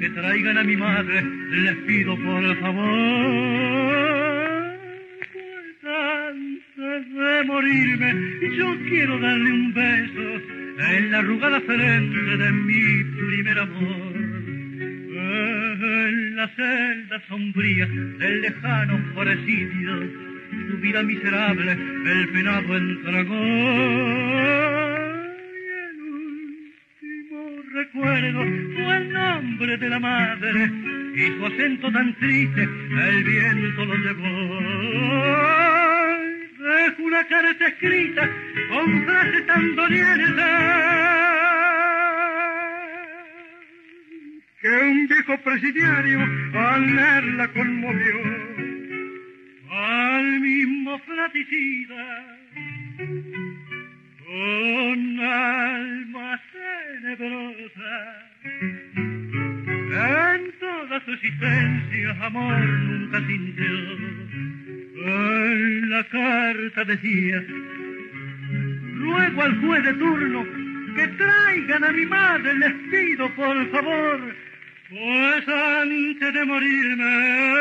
que 0.00 0.10
traigan 0.10 0.58
a 0.58 0.64
mi 0.64 0.76
madre, 0.76 1.22
les 1.50 1.76
pido 1.86 2.16
por 2.16 2.56
favor 2.56 4.02
de 6.74 7.44
morirme, 7.44 8.14
yo 8.56 8.76
quiero 8.88 9.20
darle 9.20 9.52
un 9.52 9.74
beso 9.74 10.42
en 10.90 11.12
la 11.12 11.18
arrugada 11.18 11.60
frente 11.60 12.36
de 12.36 12.52
mi 12.52 13.04
primer 13.04 13.58
amor. 13.58 14.16
En 15.84 16.36
la 16.36 16.48
celda 16.48 17.22
sombría 17.28 17.86
del 17.86 18.40
lejano 18.40 18.98
presidio, 19.14 20.10
su 20.68 20.78
vida 20.78 21.02
miserable 21.02 21.72
el 21.72 22.28
penado 22.30 22.76
entregó. 22.76 24.81
Recuerdo 28.12 28.40
fue 28.74 28.96
el 28.96 29.12
nombre 29.12 29.76
de 29.76 29.88
la 29.88 29.98
madre. 29.98 30.70
Y 31.14 31.26
su 31.36 31.46
acento 31.46 31.92
tan 31.92 32.14
triste 32.16 32.62
el 32.62 33.24
viento 33.24 33.84
lo 33.84 33.94
llevó. 33.94 35.32
Una 36.98 37.26
carta 37.26 37.66
escrita 37.66 38.30
con 38.70 39.04
frases 39.04 39.46
tan 39.46 39.74
dolientes 39.74 40.44
que 44.60 44.68
un 44.68 45.08
viejo 45.08 45.38
presidiario 45.38 46.20
al 46.54 46.96
leerla 46.96 47.48
conmovió. 47.48 48.16
Al 49.70 50.40
fratricida, 51.06 52.38
con 54.32 55.20
alma 55.20 56.40
tenebrosa. 57.02 57.94
En 58.44 60.52
toda 60.58 61.04
su 61.04 61.12
existencia 61.12 62.10
amor 62.22 62.60
nunca 62.60 63.18
sintió. 63.26 63.66
En 65.04 65.90
la 65.90 66.02
carta 66.04 66.84
decía, 66.84 67.44
ruego 68.94 69.42
al 69.42 69.60
juez 69.60 69.84
de 69.84 69.94
turno 69.94 70.46
que 70.96 71.08
traigan 71.08 71.84
a 71.84 71.92
mi 71.92 72.06
madre, 72.06 72.54
les 72.54 72.72
pido 72.90 73.28
por 73.34 73.70
favor, 73.70 74.34
pues 74.88 75.48
antes 75.48 76.34
de 76.34 76.44
morirme 76.46 77.52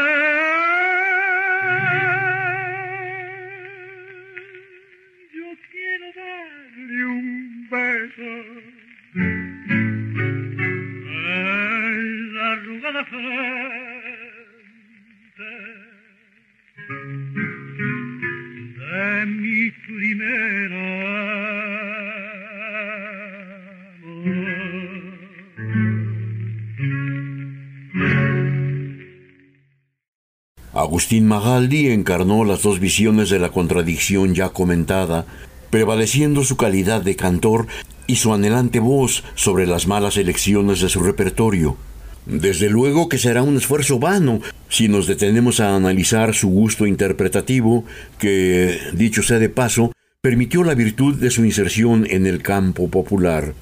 Agustín 30.91 31.25
Magaldi 31.25 31.88
encarnó 31.88 32.43
las 32.43 32.63
dos 32.63 32.82
visiones 32.82 33.30
de 33.30 33.39
la 33.39 33.47
contradicción 33.47 34.36
ya 34.36 34.49
comentada, 34.49 35.25
prevaleciendo 35.69 36.43
su 36.43 36.58
calidad 36.58 37.01
de 37.01 37.15
cantor 37.15 37.67
y 38.08 38.17
su 38.17 38.34
anhelante 38.34 38.82
voz 38.82 39.23
sobre 39.36 39.67
las 39.67 39.88
malas 39.88 40.17
elecciones 40.17 40.82
de 40.82 40.89
su 40.89 41.01
repertorio. 41.01 41.77
Desde 42.25 42.69
luego 42.69 43.08
que 43.08 43.19
será 43.19 43.41
un 43.41 43.56
esfuerzo 43.56 43.99
vano 43.99 44.41
si 44.67 44.89
nos 44.89 45.08
detenemos 45.08 45.62
a 45.62 45.77
analizar 45.77 46.36
su 46.36 46.49
gusto 46.49 46.86
interpretativo, 46.86 47.86
que, 48.19 48.77
dicho 48.91 49.23
sea 49.23 49.39
de 49.39 49.47
paso, 49.47 49.93
permitió 50.19 50.62
la 50.65 50.75
virtud 50.75 51.15
de 51.15 51.32
su 51.32 51.45
inserción 51.45 52.06
en 52.10 52.27
el 52.27 52.41
campo 52.41 52.89
popular. 52.89 53.54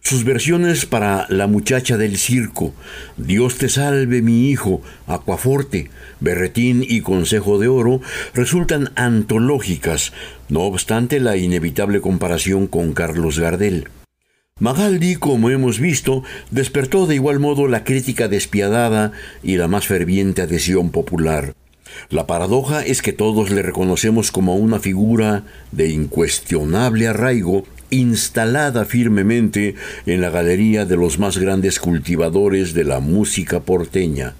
Sus 0.00 0.24
versiones 0.24 0.86
para 0.86 1.26
La 1.28 1.46
muchacha 1.46 1.96
del 1.96 2.16
circo, 2.16 2.72
Dios 3.16 3.58
te 3.58 3.68
salve 3.68 4.22
mi 4.22 4.50
hijo, 4.50 4.80
Acuaforte, 5.06 5.90
Berretín 6.20 6.84
y 6.86 7.02
Consejo 7.02 7.58
de 7.58 7.68
Oro 7.68 8.00
resultan 8.32 8.90
antológicas, 8.94 10.12
no 10.48 10.60
obstante 10.60 11.20
la 11.20 11.36
inevitable 11.36 12.00
comparación 12.00 12.68
con 12.68 12.94
Carlos 12.94 13.38
Gardel. 13.38 13.88
Magaldi, 14.60 15.16
como 15.16 15.50
hemos 15.50 15.78
visto, 15.78 16.24
despertó 16.50 17.06
de 17.06 17.14
igual 17.14 17.38
modo 17.38 17.68
la 17.68 17.84
crítica 17.84 18.28
despiadada 18.28 19.12
y 19.42 19.56
la 19.56 19.68
más 19.68 19.86
ferviente 19.86 20.42
adhesión 20.42 20.90
popular. 20.90 21.54
La 22.10 22.26
paradoja 22.26 22.84
es 22.84 23.02
que 23.02 23.12
todos 23.12 23.50
le 23.50 23.62
reconocemos 23.62 24.32
como 24.32 24.56
una 24.56 24.78
figura 24.78 25.44
de 25.72 25.90
incuestionable 25.90 27.06
arraigo 27.06 27.64
instalada 27.90 28.84
firmemente 28.84 29.74
en 30.06 30.20
la 30.20 30.30
galería 30.30 30.84
de 30.84 30.96
los 30.96 31.18
más 31.18 31.38
grandes 31.38 31.78
cultivadores 31.80 32.74
de 32.74 32.84
la 32.84 33.00
música 33.00 33.60
porteña. 33.60 34.34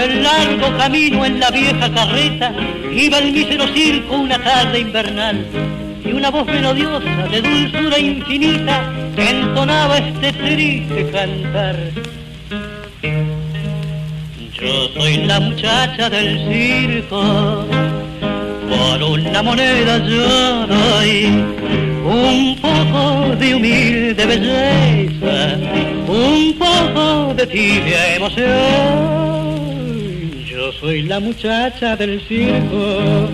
El 0.00 0.22
largo 0.22 0.76
camino 0.76 1.24
en 1.24 1.40
la 1.40 1.50
vieja 1.50 1.92
carreta 1.92 2.52
iba 2.92 3.18
el 3.18 3.32
mísero 3.32 3.66
circo 3.68 4.16
una 4.16 4.38
tarde 4.42 4.80
invernal 4.80 5.46
y 6.04 6.12
una 6.12 6.30
voz 6.30 6.46
melodiosa 6.46 7.28
de 7.30 7.42
dulzura 7.42 7.98
infinita 7.98 8.92
entonaba 9.16 9.98
este 9.98 10.32
triste 10.32 11.10
cantar. 11.10 11.76
Yo 14.52 14.88
soy 14.94 15.16
la 15.26 15.40
muchacha 15.40 16.10
del 16.10 16.38
circo, 16.48 17.66
por 18.68 19.02
una 19.02 19.42
moneda 19.42 19.98
yo 19.98 20.66
doy 20.66 21.26
un 22.04 22.58
poco 22.60 23.36
de 23.36 23.54
humilde 23.54 24.26
belleza, 24.26 25.56
un 26.06 26.54
poco 26.58 27.34
de 27.34 27.46
tibia 27.46 28.16
emoción. 28.16 29.39
Soy 30.80 31.02
la 31.02 31.20
muchacha 31.20 31.94
del 31.94 32.26
circo, 32.26 33.28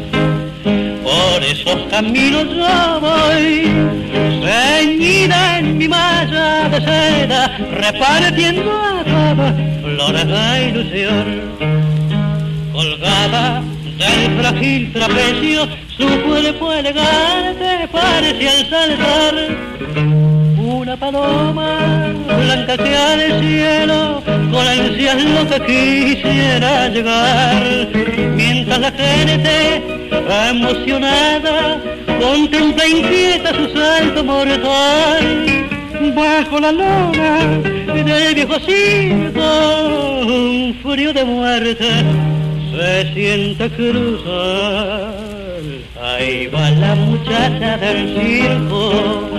por 1.05 1.45
esos 1.45 1.81
caminos 1.91 2.45
yo 2.53 3.01
voy, 3.01 3.71
ceñida 4.43 5.59
en 5.61 5.79
mi 5.79 5.87
malla 5.87 6.69
de 6.69 6.81
seda, 6.81 7.57
repartiendo 7.71 8.73
a 8.73 9.05
todos 9.05 9.53
flores 9.81 10.27
de 10.27 10.69
ilusión. 10.71 11.41
Colgada 12.73 13.63
del 13.97 14.39
frágil 14.41 14.93
trapecio, 14.93 15.69
su 15.97 16.23
cuerpo 16.23 16.73
elegante 16.73 17.89
parece 17.93 18.49
al 18.49 18.69
saltar 18.69 19.35
una 20.77 20.97
paloma 20.97 22.13
blanca 22.27 22.77
que 22.77 22.97
al 22.97 23.41
cielo 23.41 24.23
con 24.27 24.67
ansias 24.67 25.25
lo 25.25 25.43
que 25.49 26.17
quisiera 26.17 26.89
llegar. 26.89 27.89
Mientras 28.35 28.79
la 28.79 28.91
gente 28.93 29.83
emocionada 30.51 31.81
contempla 32.21 32.87
inquieta 32.87 33.55
su 33.55 33.69
salto 33.71 34.23
mortal. 34.25 35.25
Bajo 36.15 36.61
la 36.61 36.73
lona 36.73 37.39
del 37.87 38.35
viejo 38.35 38.59
circo 38.61 39.49
un 40.27 40.79
frío 40.83 41.13
de 41.13 41.25
muerte 41.25 41.89
se 42.71 43.15
siente 43.15 43.71
cruzar. 43.71 45.15
Ahí 46.03 46.47
va 46.49 46.71
la 46.71 46.95
muchacha 46.95 47.79
del 47.79 48.15
circo 48.15 49.31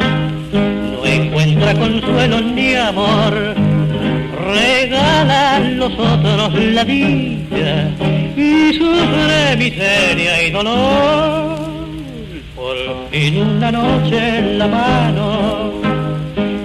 encuentra 1.71 2.01
consuelo 2.01 2.41
ni 2.41 2.75
amor. 2.75 3.55
Regalan 4.53 5.77
los 5.77 5.93
otros 5.93 6.53
la 6.53 6.83
dicha 6.83 7.89
y 8.35 8.73
sufre 8.73 9.57
miseria 9.57 10.43
y 10.43 10.51
dolor. 10.51 11.57
Por 12.55 12.77
fin 13.11 13.41
una 13.41 13.71
noche 13.71 14.37
en 14.39 14.59
la 14.59 14.67
mano 14.67 15.71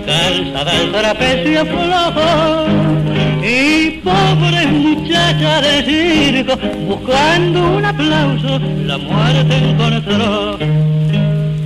calzada 0.07 0.73
el 0.81 0.93
trapecio 0.93 1.67
flojo 1.67 2.67
y 3.43 3.91
pobre 4.03 4.67
muchacha 4.67 5.61
de 5.61 5.83
circo 5.85 6.57
buscando 6.87 7.77
un 7.77 7.85
aplauso 7.85 8.59
la 8.87 8.99
muerte 8.99 9.57
encontró. 9.57 10.59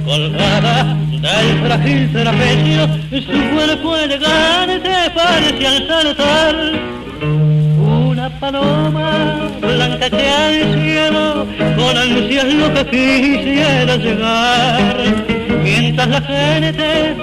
Colgada 0.04 0.96
del 1.26 1.58
frágil 1.60 2.12
trapecio, 2.12 2.86
su 3.10 3.54
cuerpo 3.54 3.96
elegante 3.96 4.90
parece 5.14 5.66
al 5.66 5.88
saltar. 5.88 6.56
Una 7.78 8.30
paloma 8.40 9.48
blanca 9.60 10.10
que 10.10 10.28
al 10.28 10.56
cielo 10.74 11.46
con 11.76 11.96
ansias 11.96 12.44
lo 12.54 12.72
que 12.74 12.84
quisiera 12.90 13.96
llegar. 13.96 14.96
Mientras 15.62 16.08
la 16.08 16.20
gente 16.20 17.16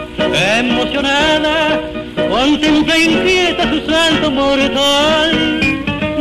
emocionada 0.60 1.82
contempla 2.30 2.98
inquieta 2.98 3.70
su 3.70 3.80
salto 3.90 4.32
mortal. 4.32 5.60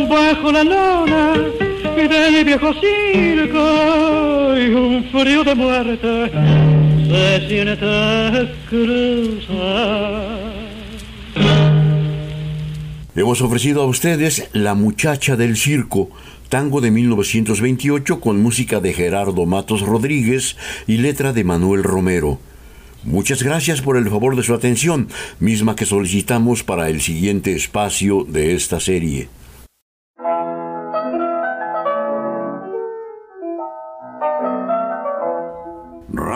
Bajo 0.08 0.52
la 0.52 0.62
lona 0.62 1.32
del 1.96 2.44
viejo 2.44 2.72
circo 2.74 4.54
y 4.56 4.74
un 4.74 5.04
frío 5.10 5.42
de 5.42 5.54
muerte. 5.54 6.91
Hemos 13.14 13.42
ofrecido 13.42 13.82
a 13.82 13.86
ustedes 13.86 14.48
La 14.54 14.74
muchacha 14.74 15.36
del 15.36 15.58
circo, 15.58 16.08
tango 16.48 16.80
de 16.80 16.90
1928 16.90 18.18
con 18.20 18.42
música 18.42 18.80
de 18.80 18.94
Gerardo 18.94 19.44
Matos 19.44 19.82
Rodríguez 19.82 20.56
y 20.86 20.96
letra 20.96 21.34
de 21.34 21.44
Manuel 21.44 21.82
Romero. 21.82 22.38
Muchas 23.04 23.42
gracias 23.42 23.82
por 23.82 23.98
el 23.98 24.08
favor 24.08 24.34
de 24.34 24.42
su 24.42 24.54
atención, 24.54 25.08
misma 25.38 25.76
que 25.76 25.84
solicitamos 25.84 26.62
para 26.62 26.88
el 26.88 27.02
siguiente 27.02 27.54
espacio 27.54 28.24
de 28.26 28.54
esta 28.54 28.80
serie. 28.80 29.28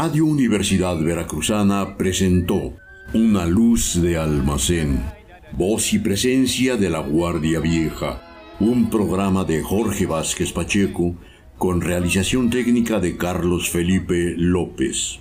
Radio 0.07 0.25
Universidad 0.25 0.97
Veracruzana 1.01 1.97
presentó 1.97 2.75
Una 3.13 3.45
luz 3.45 4.01
de 4.01 4.17
almacén, 4.17 5.05
voz 5.51 5.93
y 5.95 5.99
presencia 5.99 6.77
de 6.77 6.89
la 6.89 7.01
Guardia 7.01 7.59
Vieja, 7.59 8.23
un 8.61 8.89
programa 8.89 9.43
de 9.43 9.65
Jorge 9.65 10.07
Vázquez 10.07 10.53
Pacheco 10.53 11.17
con 11.59 11.81
realización 11.81 12.51
técnica 12.51 13.01
de 13.01 13.17
Carlos 13.17 13.69
Felipe 13.69 14.35
López. 14.37 15.19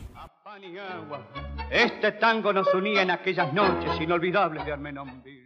Este 1.72 2.12
tango 2.12 2.54
nos 2.54 2.72
unía 2.72 3.02
en 3.02 3.10
aquellas 3.10 3.52
noches 3.54 4.00
inolvidables 4.00 4.68
de 4.68 4.72
Armenonville. 4.72 5.45